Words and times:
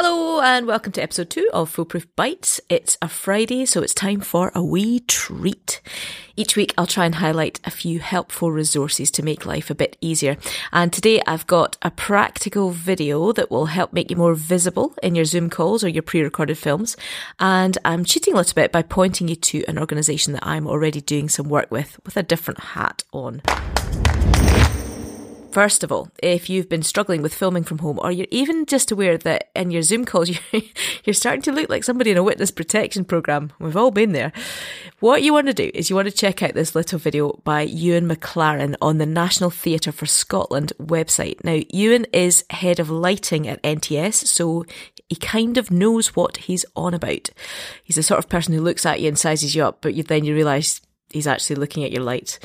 Hello 0.00 0.40
and 0.40 0.68
welcome 0.68 0.92
to 0.92 1.02
episode 1.02 1.28
two 1.28 1.50
of 1.52 1.68
Foolproof 1.70 2.06
Bites. 2.14 2.60
It's 2.68 2.96
a 3.02 3.08
Friday, 3.08 3.66
so 3.66 3.82
it's 3.82 3.92
time 3.92 4.20
for 4.20 4.52
a 4.54 4.62
wee 4.62 5.00
treat. 5.00 5.80
Each 6.36 6.54
week 6.54 6.72
I'll 6.78 6.86
try 6.86 7.04
and 7.04 7.16
highlight 7.16 7.58
a 7.64 7.72
few 7.72 7.98
helpful 7.98 8.52
resources 8.52 9.10
to 9.10 9.24
make 9.24 9.44
life 9.44 9.70
a 9.70 9.74
bit 9.74 9.96
easier. 10.00 10.36
And 10.70 10.92
today 10.92 11.20
I've 11.26 11.48
got 11.48 11.76
a 11.82 11.90
practical 11.90 12.70
video 12.70 13.32
that 13.32 13.50
will 13.50 13.66
help 13.66 13.92
make 13.92 14.08
you 14.08 14.16
more 14.16 14.34
visible 14.34 14.94
in 15.02 15.16
your 15.16 15.24
Zoom 15.24 15.50
calls 15.50 15.82
or 15.82 15.88
your 15.88 16.04
pre-recorded 16.04 16.58
films. 16.58 16.96
And 17.40 17.76
I'm 17.84 18.04
cheating 18.04 18.34
a 18.34 18.36
little 18.36 18.54
bit 18.54 18.70
by 18.70 18.82
pointing 18.82 19.26
you 19.26 19.34
to 19.34 19.64
an 19.66 19.80
organisation 19.80 20.32
that 20.34 20.46
I'm 20.46 20.68
already 20.68 21.00
doing 21.00 21.28
some 21.28 21.48
work 21.48 21.72
with, 21.72 21.98
with 22.04 22.16
a 22.16 22.22
different 22.22 22.60
hat 22.60 23.02
on. 23.12 23.42
First 25.58 25.82
of 25.82 25.90
all, 25.90 26.08
if 26.22 26.48
you've 26.48 26.68
been 26.68 26.84
struggling 26.84 27.20
with 27.20 27.34
filming 27.34 27.64
from 27.64 27.78
home, 27.78 27.98
or 28.00 28.12
you're 28.12 28.28
even 28.30 28.64
just 28.64 28.92
aware 28.92 29.18
that 29.18 29.50
in 29.56 29.72
your 29.72 29.82
Zoom 29.82 30.04
calls 30.04 30.28
you're, 30.52 30.62
you're 31.02 31.12
starting 31.12 31.42
to 31.42 31.50
look 31.50 31.68
like 31.68 31.82
somebody 31.82 32.12
in 32.12 32.16
a 32.16 32.22
witness 32.22 32.52
protection 32.52 33.04
program, 33.04 33.50
we've 33.58 33.76
all 33.76 33.90
been 33.90 34.12
there. 34.12 34.30
What 35.00 35.24
you 35.24 35.32
want 35.32 35.48
to 35.48 35.52
do 35.52 35.68
is 35.74 35.90
you 35.90 35.96
want 35.96 36.06
to 36.06 36.14
check 36.14 36.44
out 36.44 36.54
this 36.54 36.76
little 36.76 37.00
video 37.00 37.40
by 37.42 37.62
Ewan 37.62 38.08
McLaren 38.08 38.76
on 38.80 38.98
the 38.98 39.04
National 39.04 39.50
Theatre 39.50 39.90
for 39.90 40.06
Scotland 40.06 40.72
website. 40.80 41.42
Now, 41.42 41.60
Ewan 41.70 42.06
is 42.12 42.44
head 42.50 42.78
of 42.78 42.88
lighting 42.88 43.48
at 43.48 43.60
NTS, 43.64 44.28
so 44.28 44.64
he 45.08 45.16
kind 45.16 45.58
of 45.58 45.72
knows 45.72 46.14
what 46.14 46.36
he's 46.36 46.64
on 46.76 46.94
about. 46.94 47.30
He's 47.82 47.96
the 47.96 48.04
sort 48.04 48.18
of 48.18 48.28
person 48.28 48.54
who 48.54 48.60
looks 48.60 48.86
at 48.86 49.00
you 49.00 49.08
and 49.08 49.18
sizes 49.18 49.56
you 49.56 49.64
up, 49.64 49.78
but 49.80 49.94
you, 49.94 50.04
then 50.04 50.24
you 50.24 50.36
realise 50.36 50.80
he's 51.10 51.26
actually 51.26 51.56
looking 51.56 51.84
at 51.84 51.90
your 51.90 52.02
light. 52.02 52.38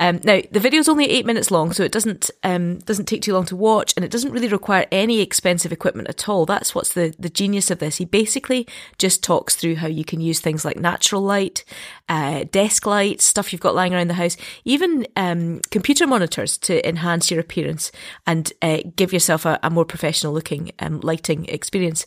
Um, 0.00 0.20
now 0.24 0.40
the 0.50 0.60
video 0.60 0.80
is 0.80 0.88
only 0.88 1.08
eight 1.08 1.26
minutes 1.26 1.50
long, 1.50 1.72
so 1.72 1.82
it 1.82 1.92
doesn't 1.92 2.30
um, 2.42 2.78
doesn't 2.80 3.06
take 3.06 3.22
too 3.22 3.32
long 3.32 3.44
to 3.46 3.56
watch, 3.56 3.94
and 3.96 4.04
it 4.04 4.10
doesn't 4.10 4.32
really 4.32 4.48
require 4.48 4.86
any 4.90 5.20
expensive 5.20 5.72
equipment 5.72 6.08
at 6.08 6.28
all. 6.28 6.46
That's 6.46 6.74
what's 6.74 6.92
the 6.92 7.14
the 7.18 7.28
genius 7.28 7.70
of 7.70 7.78
this. 7.78 7.96
He 7.96 8.04
basically 8.04 8.66
just 8.98 9.22
talks 9.22 9.54
through 9.54 9.76
how 9.76 9.88
you 9.88 10.04
can 10.04 10.20
use 10.20 10.40
things 10.40 10.64
like 10.64 10.76
natural 10.78 11.22
light, 11.22 11.64
uh, 12.08 12.44
desk 12.50 12.86
lights, 12.86 13.24
stuff 13.24 13.52
you've 13.52 13.60
got 13.60 13.74
lying 13.74 13.94
around 13.94 14.08
the 14.08 14.14
house, 14.14 14.36
even 14.64 15.06
um, 15.16 15.60
computer 15.70 16.06
monitors 16.06 16.56
to 16.58 16.86
enhance 16.88 17.30
your 17.30 17.40
appearance 17.40 17.92
and 18.26 18.52
uh, 18.62 18.78
give 18.96 19.12
yourself 19.12 19.44
a, 19.46 19.58
a 19.62 19.70
more 19.70 19.84
professional 19.84 20.32
looking 20.32 20.72
um, 20.78 21.00
lighting 21.00 21.46
experience. 21.46 22.06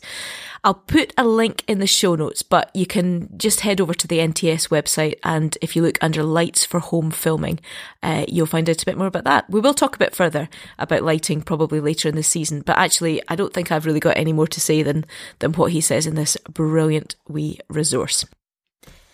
I'll 0.64 0.74
put 0.74 1.12
a 1.18 1.26
link 1.26 1.64
in 1.66 1.80
the 1.80 1.88
show 1.88 2.14
notes, 2.14 2.42
but 2.42 2.70
you 2.72 2.86
can 2.86 3.36
just 3.36 3.60
head 3.60 3.80
over 3.80 3.94
to 3.94 4.06
the 4.06 4.18
NTS 4.18 4.68
website 4.68 5.14
and 5.24 5.58
if 5.60 5.74
you 5.74 5.82
look 5.82 5.98
under 6.00 6.22
lights 6.22 6.64
for 6.64 6.78
home 6.78 7.10
filming, 7.10 7.58
uh, 8.00 8.24
you'll 8.28 8.46
find 8.46 8.70
out 8.70 8.80
a 8.80 8.86
bit 8.86 8.96
more 8.96 9.08
about 9.08 9.24
that. 9.24 9.50
We 9.50 9.58
will 9.58 9.74
talk 9.74 9.96
a 9.96 9.98
bit 9.98 10.14
further 10.14 10.48
about 10.78 11.02
lighting 11.02 11.42
probably 11.42 11.80
later 11.80 12.08
in 12.08 12.14
the 12.14 12.22
season, 12.22 12.60
but 12.60 12.78
actually, 12.78 13.20
I 13.26 13.34
don't 13.34 13.52
think 13.52 13.72
I've 13.72 13.86
really 13.86 13.98
got 13.98 14.16
any 14.16 14.32
more 14.32 14.46
to 14.46 14.60
say 14.60 14.84
than, 14.84 15.04
than 15.40 15.52
what 15.52 15.72
he 15.72 15.80
says 15.80 16.06
in 16.06 16.14
this 16.14 16.36
brilliant 16.48 17.16
wee 17.26 17.58
resource. 17.68 18.24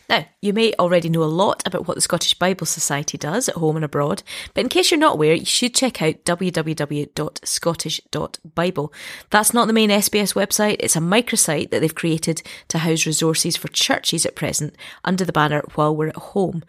Now, 0.08 0.26
you 0.40 0.54
may 0.54 0.72
already 0.78 1.10
know 1.10 1.22
a 1.22 1.24
lot 1.24 1.62
about 1.66 1.86
what 1.86 1.94
the 1.94 2.00
Scottish 2.00 2.32
Bible 2.34 2.66
Society 2.66 3.18
does 3.18 3.46
at 3.48 3.56
home 3.56 3.76
and 3.76 3.84
abroad, 3.84 4.22
but 4.54 4.62
in 4.62 4.70
case 4.70 4.90
you're 4.90 4.98
not 4.98 5.12
aware, 5.14 5.34
you 5.34 5.44
should 5.44 5.74
check 5.74 6.00
out 6.00 6.24
www.scottish.bible. 6.24 8.92
That's 9.30 9.52
not 9.52 9.66
the 9.66 9.74
main 9.74 9.90
SBS 9.90 10.34
website, 10.34 10.76
it's 10.80 10.96
a 10.96 11.00
microsite 11.00 11.68
that 11.70 11.80
they've 11.80 11.94
created 11.94 12.40
to 12.68 12.78
house 12.78 13.04
resources 13.04 13.58
for 13.58 13.68
churches 13.68 14.24
at 14.24 14.34
present 14.34 14.74
under 15.04 15.26
the 15.26 15.32
banner 15.32 15.62
While 15.74 15.94
We're 15.94 16.08
at 16.08 16.16
Home. 16.16 16.64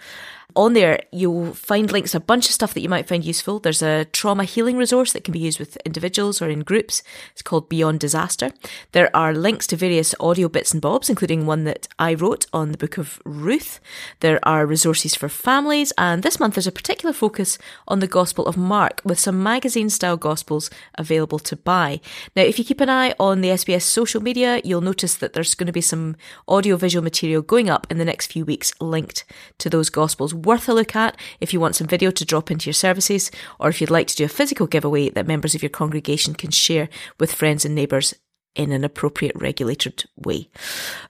On 0.56 0.74
there, 0.74 1.04
you'll 1.12 1.54
find 1.54 1.92
links 1.92 2.16
a 2.16 2.20
bunch 2.20 2.48
of 2.48 2.54
stuff 2.54 2.74
that 2.74 2.82
you 2.82 2.90
might 2.90 3.08
find 3.08 3.24
useful. 3.24 3.60
There's 3.60 3.84
a 3.84 4.06
trauma 4.06 4.46
healing 4.46 4.78
resource 4.78 5.14
that 5.14 5.24
can 5.24 5.32
be 5.32 5.40
used 5.40 5.60
with 5.60 5.78
individuals 5.86 6.42
or 6.42 6.50
in 6.50 6.62
groups. 6.62 7.04
It's 7.34 7.44
called 7.44 7.70
Beyond 7.70 8.00
Disaster. 8.00 8.50
There 8.92 9.16
are 9.16 9.32
links 9.32 9.68
to 9.68 9.76
various 9.76 10.16
audio 10.20 10.50
bits 10.50 10.74
and 10.74 10.82
bobs, 10.82 11.08
including 11.08 11.46
one 11.46 11.66
that 11.66 11.88
I 12.00 12.16
wrote 12.16 12.48
on 12.52 12.72
the 12.72 12.80
book 12.80 12.98
of 12.98 13.22
Ruth. 13.26 13.80
There 14.22 14.40
are 14.42 14.66
resources 14.66 15.14
for 15.14 15.30
families, 15.30 15.94
and 16.00 16.24
this 16.24 16.40
month 16.40 16.56
there's 16.56 16.66
a 16.66 16.72
particular 16.72 17.14
focus 17.14 17.60
on 17.88 18.00
the 18.00 18.08
Gospel 18.08 18.48
of 18.48 18.58
Mark 18.58 19.02
with 19.06 19.20
some 19.20 19.44
magazine 19.44 19.90
style 19.92 20.18
Gospels 20.18 20.72
available 20.96 21.40
to 21.40 21.56
buy. 21.56 22.02
Now, 22.36 22.42
if 22.42 22.58
you 22.58 22.66
keep 22.66 22.82
an 22.82 22.90
eye 22.90 23.14
on 23.20 23.42
the 23.42 23.50
SBS 23.50 23.84
social 23.84 24.22
media, 24.22 24.62
you'll 24.64 24.82
notice 24.82 25.14
that 25.16 25.34
there's 25.34 25.54
going 25.54 25.68
to 25.68 25.74
be 25.74 25.80
some 25.80 26.16
audio 26.48 26.76
visual 26.76 27.04
material 27.04 27.44
going 27.44 27.70
up 27.70 27.86
in 27.92 28.00
the 28.00 28.06
next 28.06 28.32
few 28.32 28.46
weeks 28.46 28.74
linked 28.82 29.26
to 29.60 29.70
those 29.70 29.92
Gospels 29.92 30.34
worth 30.44 30.70
a 30.70 30.74
look 30.74 30.96
at 30.96 31.18
if 31.40 31.54
you 31.54 31.60
want 31.60 31.76
some 31.76 31.88
video 31.88 32.12
to 32.12 32.26
drop 32.26 32.50
into 32.52 32.68
your 32.68 32.74
services, 32.74 33.32
or 33.60 33.70
if 33.70 33.80
you'd 33.82 33.90
like 33.90 34.08
to 34.08 34.16
do 34.16 34.26
a 34.26 34.30
physical 34.30 34.68
giveaway 34.68 35.10
that 35.10 35.28
members 35.28 35.56
of 35.56 35.64
your 35.64 35.70
congregation 35.70 36.34
can 36.34 36.52
share 36.52 36.90
with 37.20 37.34
friends 37.34 37.66
and 37.66 37.76
neighbours 37.76 38.14
in 38.56 38.72
an 38.72 38.84
appropriate 38.84 39.36
regulated 39.36 40.06
way. 40.16 40.50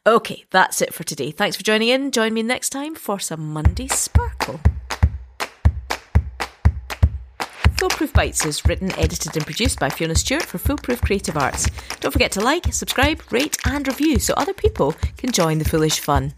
Okay, 0.06 0.46
that's 0.52 0.82
it 0.82 0.94
for 0.94 1.04
today. 1.04 1.32
Thanks 1.32 1.56
for 1.56 1.64
joining 1.64 1.90
in. 1.90 2.12
Join 2.12 2.34
me 2.34 2.44
next 2.44 2.70
time 2.70 2.96
for 2.96 3.20
some 3.20 3.54
Monday 3.54 3.88
Sparkle. 3.88 4.60
Foolproof 7.80 8.12
Bites 8.12 8.46
is 8.46 8.66
written, 8.66 8.92
edited, 9.00 9.38
and 9.38 9.46
produced 9.46 9.80
by 9.80 9.90
Fiona 9.90 10.14
Stewart 10.14 10.44
for 10.44 10.58
Foolproof 10.58 11.02
Creative 11.02 11.38
Arts. 11.38 11.66
Don't 12.02 12.12
forget 12.12 12.32
to 12.34 12.42
like, 12.42 12.74
subscribe, 12.74 13.22
rate, 13.32 13.58
and 13.66 13.88
review 13.88 14.20
so 14.20 14.34
other 14.34 14.54
people 14.54 14.94
can 15.16 15.32
join 15.32 15.60
the 15.60 15.66
foolish 15.66 16.02
fun. 16.02 16.34